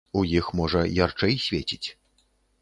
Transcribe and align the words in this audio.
У 0.19 0.21
іх, 0.37 0.47
можа, 0.59 0.81
ярчэй 1.01 1.37
свеціць. 1.45 1.87